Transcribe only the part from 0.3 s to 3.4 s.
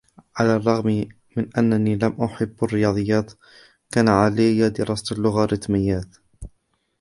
على الرغم من أنني لم أكن أحب الرياضيات،